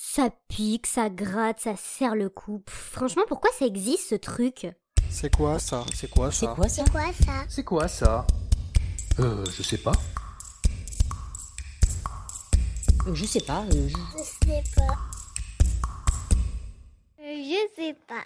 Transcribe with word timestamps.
Ça 0.00 0.30
pique, 0.46 0.86
ça 0.86 1.10
gratte, 1.10 1.58
ça 1.58 1.74
serre 1.74 2.14
le 2.14 2.28
cou. 2.28 2.60
Pff, 2.60 2.90
franchement, 2.92 3.24
pourquoi 3.26 3.50
ça 3.58 3.66
existe 3.66 4.08
ce 4.10 4.14
truc? 4.14 4.68
C'est 5.10 5.34
quoi 5.34 5.58
ça? 5.58 5.84
C'est 5.92 6.08
quoi 6.08 6.30
C'est 6.30 6.46
ça 6.46 6.54
quoi 6.54 6.68
ça? 6.68 6.84
C'est 6.84 6.90
quoi 6.92 7.12
ça? 7.12 7.44
C'est 7.48 7.64
quoi 7.64 7.88
ça? 7.88 8.26
Euh, 9.18 9.44
je 9.56 9.62
sais 9.64 9.78
pas. 9.78 9.90
Euh, 13.08 13.14
Je 13.14 13.24
sais 13.24 13.40
pas. 13.40 13.64
euh, 13.74 13.88
je- 13.88 13.96
Je 14.18 14.22
sais 14.22 14.62
pas. 14.76 14.94
Euh, 17.20 17.42
Je 17.42 17.68
sais 17.74 17.94
pas. 18.06 18.22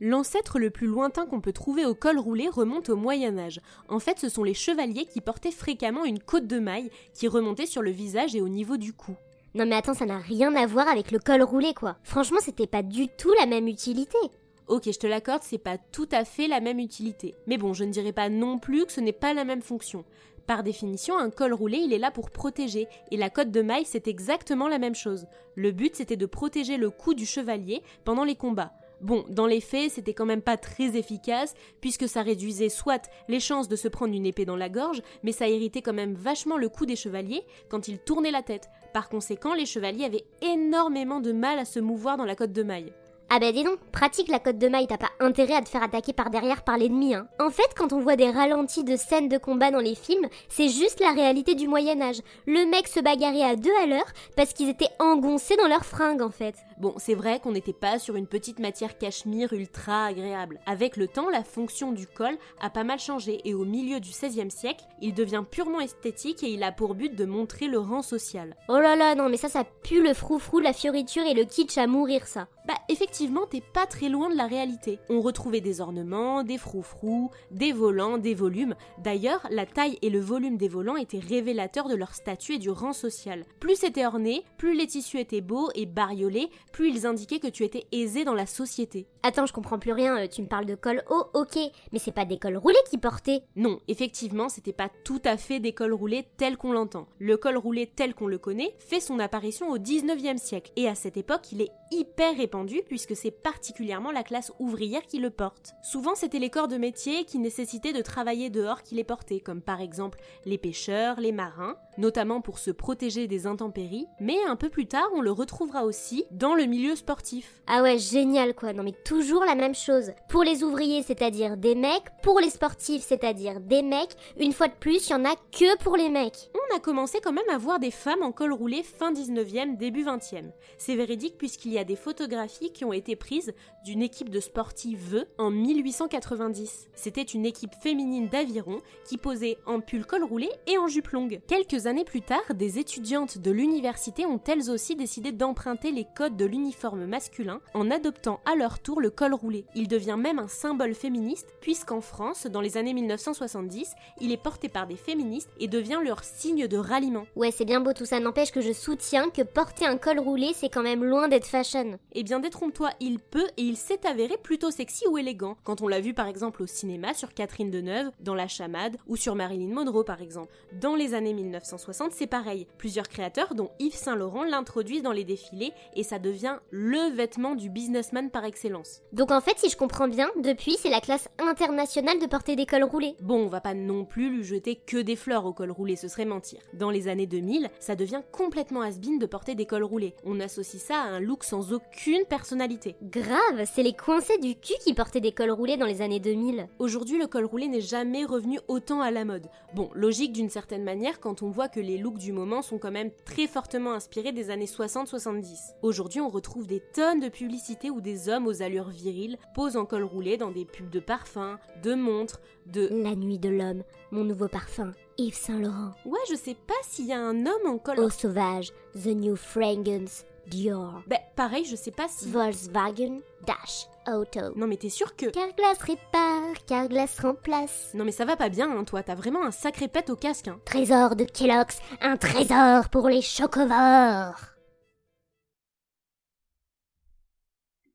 L'ancêtre 0.00 0.60
le 0.60 0.70
plus 0.70 0.86
lointain 0.86 1.26
qu'on 1.26 1.40
peut 1.40 1.52
trouver 1.52 1.84
au 1.84 1.96
col 1.96 2.20
roulé 2.20 2.48
remonte 2.48 2.90
au 2.90 2.94
Moyen 2.96 3.36
Âge. 3.38 3.60
En 3.88 3.98
fait, 3.98 4.20
ce 4.20 4.28
sont 4.28 4.44
les 4.44 4.54
chevaliers 4.54 5.06
qui 5.06 5.20
portaient 5.20 5.50
fréquemment 5.50 6.04
une 6.04 6.20
côte 6.20 6.46
de 6.46 6.60
maille 6.60 6.92
qui 7.12 7.26
remontait 7.26 7.66
sur 7.66 7.82
le 7.82 7.90
visage 7.90 8.36
et 8.36 8.40
au 8.40 8.48
niveau 8.48 8.76
du 8.76 8.92
cou. 8.92 9.16
Non 9.54 9.66
mais 9.66 9.76
attends, 9.76 9.94
ça 9.94 10.06
n'a 10.06 10.18
rien 10.18 10.54
à 10.54 10.66
voir 10.66 10.88
avec 10.88 11.10
le 11.10 11.18
col 11.18 11.42
roulé 11.42 11.74
quoi. 11.74 11.96
Franchement, 12.02 12.38
c'était 12.40 12.66
pas 12.66 12.82
du 12.82 13.08
tout 13.08 13.32
la 13.38 13.46
même 13.46 13.66
utilité. 13.66 14.18
Ok, 14.66 14.84
je 14.84 14.98
te 14.98 15.06
l'accorde, 15.06 15.42
c'est 15.42 15.56
pas 15.56 15.78
tout 15.78 16.08
à 16.12 16.26
fait 16.26 16.46
la 16.46 16.60
même 16.60 16.78
utilité. 16.78 17.34
Mais 17.46 17.56
bon, 17.56 17.72
je 17.72 17.84
ne 17.84 17.90
dirais 17.90 18.12
pas 18.12 18.28
non 18.28 18.58
plus 18.58 18.84
que 18.84 18.92
ce 18.92 19.00
n'est 19.00 19.12
pas 19.12 19.32
la 19.32 19.44
même 19.44 19.62
fonction. 19.62 20.04
Par 20.46 20.62
définition, 20.62 21.16
un 21.16 21.30
col 21.30 21.54
roulé, 21.54 21.78
il 21.78 21.92
est 21.92 21.98
là 21.98 22.10
pour 22.10 22.30
protéger, 22.30 22.86
et 23.10 23.16
la 23.16 23.30
côte 23.30 23.50
de 23.50 23.62
maille, 23.62 23.86
c'est 23.86 24.08
exactement 24.08 24.68
la 24.68 24.78
même 24.78 24.94
chose. 24.94 25.26
Le 25.54 25.72
but, 25.72 25.96
c'était 25.96 26.16
de 26.16 26.26
protéger 26.26 26.76
le 26.76 26.90
cou 26.90 27.14
du 27.14 27.26
chevalier 27.26 27.82
pendant 28.04 28.24
les 28.24 28.34
combats. 28.34 28.72
Bon, 29.00 29.24
dans 29.28 29.46
les 29.46 29.60
faits, 29.60 29.92
c'était 29.92 30.14
quand 30.14 30.26
même 30.26 30.42
pas 30.42 30.56
très 30.56 30.96
efficace, 30.96 31.54
puisque 31.80 32.08
ça 32.08 32.22
réduisait 32.22 32.68
soit 32.68 33.08
les 33.28 33.38
chances 33.38 33.68
de 33.68 33.76
se 33.76 33.86
prendre 33.86 34.12
une 34.12 34.26
épée 34.26 34.44
dans 34.44 34.56
la 34.56 34.68
gorge, 34.68 35.02
mais 35.22 35.32
ça 35.32 35.48
irritait 35.48 35.82
quand 35.82 35.92
même 35.92 36.14
vachement 36.14 36.56
le 36.56 36.68
cou 36.68 36.84
des 36.84 36.96
chevaliers 36.96 37.44
quand 37.68 37.86
ils 37.86 37.98
tournaient 37.98 38.32
la 38.32 38.42
tête. 38.42 38.68
Par 38.92 39.08
conséquent, 39.08 39.54
les 39.54 39.66
chevaliers 39.66 40.04
avaient 40.04 40.24
énormément 40.42 41.20
de 41.20 41.32
mal 41.32 41.58
à 41.58 41.64
se 41.64 41.78
mouvoir 41.78 42.16
dans 42.16 42.24
la 42.24 42.34
côte 42.34 42.52
de 42.52 42.62
maille. 42.64 42.92
Ah 43.30 43.38
bah 43.38 43.52
dis 43.52 43.62
donc, 43.62 43.78
pratique 43.92 44.28
la 44.28 44.38
côte 44.38 44.56
de 44.56 44.68
maille, 44.68 44.86
t'as 44.86 44.96
pas 44.96 45.10
intérêt 45.20 45.52
à 45.52 45.60
te 45.60 45.68
faire 45.68 45.82
attaquer 45.82 46.14
par 46.14 46.30
derrière 46.30 46.64
par 46.64 46.78
l'ennemi, 46.78 47.14
hein. 47.14 47.28
En 47.38 47.50
fait, 47.50 47.74
quand 47.76 47.92
on 47.92 48.00
voit 48.00 48.16
des 48.16 48.30
ralentis 48.30 48.84
de 48.84 48.96
scènes 48.96 49.28
de 49.28 49.36
combat 49.36 49.70
dans 49.70 49.80
les 49.80 49.94
films, 49.94 50.28
c'est 50.48 50.70
juste 50.70 50.98
la 51.00 51.12
réalité 51.12 51.54
du 51.54 51.68
Moyen-Âge. 51.68 52.22
Le 52.46 52.64
mec 52.64 52.88
se 52.88 53.00
bagarrait 53.00 53.42
à 53.42 53.54
deux 53.54 53.74
à 53.82 53.86
l'heure 53.86 54.10
parce 54.34 54.54
qu'ils 54.54 54.70
étaient 54.70 54.88
engoncés 54.98 55.56
dans 55.56 55.68
leurs 55.68 55.84
fringues 55.84 56.22
en 56.22 56.30
fait. 56.30 56.54
Bon, 56.80 56.94
c'est 56.96 57.14
vrai 57.14 57.40
qu'on 57.40 57.50
n'était 57.50 57.72
pas 57.72 57.98
sur 57.98 58.14
une 58.14 58.28
petite 58.28 58.60
matière 58.60 58.98
cachemire 58.98 59.52
ultra 59.52 60.06
agréable. 60.06 60.60
Avec 60.64 60.96
le 60.96 61.08
temps, 61.08 61.28
la 61.28 61.42
fonction 61.42 61.90
du 61.90 62.06
col 62.06 62.38
a 62.60 62.70
pas 62.70 62.84
mal 62.84 63.00
changé 63.00 63.40
et 63.44 63.52
au 63.52 63.64
milieu 63.64 63.98
du 63.98 64.10
XVIe 64.10 64.50
siècle, 64.50 64.84
il 65.02 65.12
devient 65.12 65.42
purement 65.50 65.80
esthétique 65.80 66.44
et 66.44 66.50
il 66.50 66.62
a 66.62 66.70
pour 66.70 66.94
but 66.94 67.16
de 67.16 67.24
montrer 67.24 67.66
le 67.66 67.80
rang 67.80 68.02
social. 68.02 68.54
Oh 68.68 68.78
là 68.78 68.94
là, 68.94 69.16
non 69.16 69.28
mais 69.28 69.36
ça, 69.36 69.48
ça 69.48 69.64
pue 69.64 70.04
le 70.04 70.14
froufrou, 70.14 70.60
la 70.60 70.72
fioriture 70.72 71.24
et 71.24 71.34
le 71.34 71.44
kitsch 71.44 71.78
à 71.78 71.88
mourir 71.88 72.28
ça. 72.28 72.46
Bah 72.68 72.74
effectivement, 72.88 73.46
t'es 73.46 73.62
pas 73.62 73.86
très 73.86 74.08
loin 74.08 74.30
de 74.30 74.36
la 74.36 74.46
réalité. 74.46 75.00
On 75.08 75.20
retrouvait 75.20 75.62
des 75.62 75.80
ornements, 75.80 76.44
des 76.44 76.58
froufrous, 76.58 77.30
des 77.50 77.72
volants, 77.72 78.18
des 78.18 78.34
volumes. 78.34 78.74
D'ailleurs, 78.98 79.48
la 79.50 79.66
taille 79.66 79.98
et 80.02 80.10
le 80.10 80.20
volume 80.20 80.58
des 80.58 80.68
volants 80.68 80.96
étaient 80.96 81.18
révélateurs 81.18 81.88
de 81.88 81.96
leur 81.96 82.14
statut 82.14 82.54
et 82.54 82.58
du 82.58 82.70
rang 82.70 82.92
social. 82.92 83.46
Plus 83.58 83.76
c'était 83.76 84.06
orné, 84.06 84.44
plus 84.58 84.76
les 84.76 84.86
tissus 84.86 85.18
étaient 85.18 85.40
beaux 85.40 85.70
et 85.74 85.86
bariolés, 85.86 86.50
plus 86.72 86.90
ils 86.90 87.06
indiquaient 87.06 87.40
que 87.40 87.48
tu 87.48 87.64
étais 87.64 87.86
aisé 87.92 88.24
dans 88.24 88.34
la 88.34 88.46
société. 88.46 89.06
Attends, 89.28 89.44
je 89.44 89.52
comprends 89.52 89.78
plus 89.78 89.92
rien, 89.92 90.16
euh, 90.16 90.26
tu 90.26 90.40
me 90.40 90.46
parles 90.46 90.64
de 90.64 90.74
col 90.74 91.04
haut, 91.10 91.26
ok, 91.34 91.58
mais 91.92 91.98
c'est 91.98 92.12
pas 92.12 92.24
des 92.24 92.38
cols 92.38 92.56
roulés 92.56 92.78
qui 92.88 92.96
portaient. 92.96 93.42
Non, 93.56 93.78
effectivement, 93.86 94.48
c'était 94.48 94.72
pas 94.72 94.88
tout 95.04 95.20
à 95.22 95.36
fait 95.36 95.60
des 95.60 95.74
cols 95.74 95.92
roulés 95.92 96.24
tel 96.38 96.56
qu'on 96.56 96.72
l'entend. 96.72 97.06
Le 97.18 97.36
col 97.36 97.58
roulé 97.58 97.86
tel 97.86 98.14
qu'on 98.14 98.26
le 98.26 98.38
connaît 98.38 98.74
fait 98.78 99.00
son 99.00 99.18
apparition 99.18 99.68
au 99.68 99.76
19e 99.76 100.38
siècle 100.38 100.72
et 100.76 100.88
à 100.88 100.94
cette 100.94 101.18
époque, 101.18 101.52
il 101.52 101.60
est 101.60 101.68
hyper 101.90 102.38
répandu 102.38 102.80
puisque 102.86 103.14
c'est 103.14 103.30
particulièrement 103.30 104.12
la 104.12 104.22
classe 104.22 104.50
ouvrière 104.60 105.04
qui 105.06 105.18
le 105.18 105.28
porte. 105.28 105.74
Souvent, 105.82 106.14
c'était 106.14 106.38
les 106.38 106.48
corps 106.48 106.68
de 106.68 106.78
métier 106.78 107.26
qui 107.26 107.38
nécessitaient 107.38 107.92
de 107.92 108.00
travailler 108.00 108.48
dehors 108.48 108.82
qui 108.82 108.94
les 108.94 109.04
portaient, 109.04 109.40
comme 109.40 109.60
par 109.60 109.82
exemple 109.82 110.18
les 110.46 110.56
pêcheurs, 110.56 111.20
les 111.20 111.32
marins, 111.32 111.76
notamment 111.98 112.40
pour 112.40 112.58
se 112.58 112.70
protéger 112.70 113.26
des 113.26 113.46
intempéries, 113.46 114.06
mais 114.20 114.38
un 114.46 114.56
peu 114.56 114.70
plus 114.70 114.86
tard, 114.86 115.08
on 115.14 115.20
le 115.20 115.32
retrouvera 115.32 115.84
aussi 115.84 116.24
dans 116.30 116.54
le 116.54 116.64
milieu 116.64 116.96
sportif. 116.96 117.62
Ah 117.66 117.82
ouais, 117.82 117.98
génial 117.98 118.54
quoi, 118.54 118.72
non 118.72 118.84
mais 118.84 118.94
toujours 119.18 119.44
la 119.44 119.56
même 119.56 119.74
chose. 119.74 120.12
Pour 120.28 120.44
les 120.44 120.62
ouvriers, 120.62 121.02
c'est-à-dire 121.02 121.56
des 121.56 121.74
mecs, 121.74 122.04
pour 122.22 122.38
les 122.38 122.50
sportifs, 122.50 123.02
c'est-à-dire 123.02 123.58
des 123.58 123.82
mecs, 123.82 124.14
une 124.38 124.52
fois 124.52 124.68
de 124.68 124.74
plus, 124.78 125.08
il 125.08 125.10
y 125.10 125.14
en 125.16 125.24
a 125.24 125.34
que 125.50 125.76
pour 125.78 125.96
les 125.96 126.08
mecs. 126.08 126.50
On 126.70 126.76
a 126.76 126.80
commencé 126.80 127.20
quand 127.22 127.32
même 127.32 127.48
à 127.50 127.56
voir 127.56 127.78
des 127.78 127.90
femmes 127.90 128.22
en 128.22 128.32
col 128.32 128.52
roulé 128.52 128.82
fin 128.82 129.12
19e, 129.12 129.76
début 129.76 130.04
20e. 130.04 130.50
C'est 130.76 130.96
véridique 130.96 131.38
puisqu'il 131.38 131.72
y 131.72 131.78
a 131.78 131.84
des 131.84 131.96
photographies 131.96 132.72
qui 132.72 132.84
ont 132.84 132.92
été 132.92 133.16
prises 133.16 133.54
d'une 133.84 134.02
équipe 134.02 134.28
de 134.28 134.40
sportives 134.40 135.26
en 135.38 135.50
1890. 135.50 136.88
C'était 136.94 137.22
une 137.22 137.46
équipe 137.46 137.74
féminine 137.82 138.28
d'aviron 138.28 138.80
qui 139.06 139.16
posait 139.16 139.56
en 139.66 139.80
pull 139.80 140.04
col 140.04 140.24
roulé 140.24 140.50
et 140.66 140.76
en 140.78 140.88
jupe 140.88 141.08
longue. 141.08 141.40
Quelques 141.46 141.86
années 141.86 142.04
plus 142.04 142.22
tard, 142.22 142.54
des 142.54 142.78
étudiantes 142.78 143.38
de 143.38 143.50
l'université 143.50 144.26
ont 144.26 144.40
elles 144.46 144.70
aussi 144.70 144.94
décidé 144.94 145.32
d'emprunter 145.32 145.90
les 145.90 146.06
codes 146.16 146.36
de 146.36 146.44
l'uniforme 146.44 147.06
masculin 147.06 147.60
en 147.72 147.90
adoptant 147.90 148.40
à 148.44 148.56
leur 148.56 148.80
tour 148.80 149.00
le 149.00 149.10
col 149.10 149.32
roulé. 149.32 149.64
Il 149.74 149.88
devient 149.88 150.16
même 150.18 150.38
un 150.38 150.48
symbole 150.48 150.94
féministe 150.94 151.54
puisqu'en 151.60 152.00
France, 152.00 152.46
dans 152.46 152.60
les 152.60 152.76
années 152.76 152.94
1970, 152.94 153.94
il 154.20 154.32
est 154.32 154.42
porté 154.42 154.68
par 154.68 154.86
des 154.86 154.96
féministes 154.96 155.50
et 155.60 155.68
devient 155.68 156.00
leur 156.04 156.24
signe 156.24 156.57
de 156.66 156.76
ralliement. 156.76 157.26
Ouais, 157.36 157.50
c'est 157.50 157.64
bien 157.64 157.80
beau 157.80 157.92
tout 157.92 158.06
ça, 158.06 158.18
n'empêche 158.18 158.50
que 158.50 158.60
je 158.60 158.72
soutiens 158.72 159.30
que 159.30 159.42
porter 159.42 159.86
un 159.86 159.96
col 159.96 160.18
roulé, 160.18 160.52
c'est 160.54 160.68
quand 160.68 160.82
même 160.82 161.04
loin 161.04 161.28
d'être 161.28 161.46
fashion. 161.46 161.98
Eh 162.12 162.22
bien, 162.24 162.40
détrompe-toi, 162.40 162.90
il 163.00 163.18
peut 163.20 163.46
et 163.56 163.62
il 163.62 163.76
s'est 163.76 164.06
avéré 164.06 164.36
plutôt 164.42 164.70
sexy 164.70 165.06
ou 165.06 165.18
élégant, 165.18 165.56
quand 165.64 165.82
on 165.82 165.88
l'a 165.88 166.00
vu 166.00 166.14
par 166.14 166.26
exemple 166.26 166.62
au 166.62 166.66
cinéma 166.66 167.14
sur 167.14 167.34
Catherine 167.34 167.70
Deneuve, 167.70 168.10
dans 168.20 168.34
La 168.34 168.48
Chamade, 168.48 168.96
ou 169.06 169.16
sur 169.16 169.34
Marilyn 169.34 169.72
Monroe 169.72 170.04
par 170.04 170.22
exemple. 170.22 170.52
Dans 170.80 170.96
les 170.96 171.14
années 171.14 171.34
1960, 171.34 172.12
c'est 172.12 172.26
pareil. 172.26 172.66
Plusieurs 172.78 173.08
créateurs, 173.08 173.54
dont 173.54 173.70
Yves 173.78 173.94
Saint 173.94 174.16
Laurent, 174.16 174.44
l'introduisent 174.44 175.02
dans 175.02 175.12
les 175.12 175.24
défilés 175.24 175.72
et 175.94 176.02
ça 176.02 176.18
devient 176.18 176.56
le 176.70 177.14
vêtement 177.14 177.54
du 177.54 177.68
businessman 177.68 178.30
par 178.30 178.44
excellence. 178.44 179.02
Donc 179.12 179.30
en 179.30 179.40
fait, 179.40 179.58
si 179.58 179.68
je 179.68 179.76
comprends 179.76 180.08
bien, 180.08 180.28
depuis, 180.42 180.76
c'est 180.78 180.90
la 180.90 181.00
classe 181.00 181.28
internationale 181.38 182.18
de 182.18 182.26
porter 182.26 182.56
des 182.56 182.66
cols 182.66 182.84
roulés. 182.84 183.16
Bon, 183.20 183.44
on 183.44 183.48
va 183.48 183.60
pas 183.60 183.74
non 183.74 184.04
plus 184.04 184.30
lui 184.30 184.44
jeter 184.44 184.76
que 184.76 184.96
des 184.96 185.16
fleurs 185.16 185.44
au 185.44 185.52
col 185.52 185.70
roulé, 185.70 185.96
ce 185.96 186.08
serait 186.08 186.24
mentir. 186.24 186.47
Dans 186.74 186.90
les 186.90 187.08
années 187.08 187.26
2000, 187.26 187.68
ça 187.80 187.96
devient 187.96 188.22
complètement 188.32 188.82
has 188.82 188.98
de 188.98 189.26
porter 189.26 189.54
des 189.54 189.66
cols 189.66 189.84
roulés. 189.84 190.14
On 190.24 190.40
associe 190.40 190.82
ça 190.82 191.00
à 191.00 191.06
un 191.06 191.20
look 191.20 191.44
sans 191.44 191.72
aucune 191.72 192.24
personnalité. 192.28 192.96
Grave, 193.02 193.64
c'est 193.72 193.82
les 193.82 193.92
coincés 193.92 194.38
du 194.38 194.54
cul 194.54 194.74
qui 194.80 194.94
portaient 194.94 195.20
des 195.20 195.32
cols 195.32 195.50
roulés 195.50 195.76
dans 195.76 195.86
les 195.86 196.02
années 196.02 196.20
2000. 196.20 196.68
Aujourd'hui, 196.78 197.18
le 197.18 197.26
col 197.26 197.44
roulé 197.44 197.68
n'est 197.68 197.80
jamais 197.80 198.24
revenu 198.24 198.58
autant 198.68 199.00
à 199.00 199.10
la 199.10 199.24
mode. 199.24 199.48
Bon, 199.74 199.90
logique 199.94 200.32
d'une 200.32 200.50
certaine 200.50 200.84
manière 200.84 201.20
quand 201.20 201.42
on 201.42 201.50
voit 201.50 201.68
que 201.68 201.80
les 201.80 201.98
looks 201.98 202.18
du 202.18 202.32
moment 202.32 202.62
sont 202.62 202.78
quand 202.78 202.90
même 202.90 203.10
très 203.24 203.46
fortement 203.46 203.92
inspirés 203.92 204.32
des 204.32 204.50
années 204.50 204.66
60-70. 204.66 205.74
Aujourd'hui, 205.82 206.20
on 206.20 206.28
retrouve 206.28 206.66
des 206.66 206.82
tonnes 206.94 207.20
de 207.20 207.28
publicités 207.28 207.90
où 207.90 208.00
des 208.00 208.28
hommes 208.28 208.46
aux 208.46 208.62
allures 208.62 208.90
viriles 208.90 209.38
posent 209.54 209.76
en 209.76 209.86
col 209.86 210.04
roulé 210.04 210.36
dans 210.36 210.50
des 210.50 210.64
pubs 210.64 210.90
de 210.90 211.00
parfums, 211.00 211.56
de 211.82 211.94
montres, 211.94 212.40
de... 212.66 212.88
La 212.90 213.14
nuit 213.14 213.38
de 213.38 213.48
l'homme, 213.48 213.84
mon 214.10 214.24
nouveau 214.24 214.48
parfum, 214.48 214.92
Yves 215.18 215.34
Saint 215.36 215.58
Laurent. 215.58 215.94
Ouais, 216.04 216.18
je 216.30 216.34
sais 216.34 216.54
pas 216.54 216.74
s'il 216.82 217.06
y 217.06 217.12
a 217.12 217.20
un 217.20 217.46
homme 217.46 217.66
en 217.66 217.78
col... 217.78 218.00
Eau 218.00 218.10
sauvage, 218.10 218.72
The 218.94 219.08
New 219.08 219.36
Fragrance, 219.36 220.24
Dior. 220.46 221.02
Ben, 221.06 221.18
pareil, 221.36 221.64
je 221.64 221.76
sais 221.76 221.90
pas 221.90 222.08
si... 222.08 222.28
Volkswagen, 222.30 223.20
Dash, 223.46 223.86
Auto. 224.06 224.56
Non 224.56 224.66
mais 224.66 224.76
t'es 224.76 224.88
sûr 224.88 225.14
que... 225.16 225.26
Carglass 225.26 225.78
répare, 225.80 226.54
Carglass 226.66 227.20
remplace. 227.20 227.90
Non 227.94 228.04
mais 228.04 228.12
ça 228.12 228.24
va 228.24 228.36
pas 228.36 228.48
bien, 228.48 228.70
hein, 228.70 228.84
toi, 228.84 229.02
t'as 229.02 229.14
vraiment 229.14 229.44
un 229.44 229.50
sacré 229.50 229.88
pet 229.88 230.08
au 230.10 230.16
casque, 230.16 230.48
hein. 230.48 230.58
Trésor 230.64 231.16
de 231.16 231.24
Kellogg's, 231.24 231.78
un 232.00 232.16
trésor 232.16 232.88
pour 232.88 233.08
les 233.08 233.22
chocovores. 233.22 234.57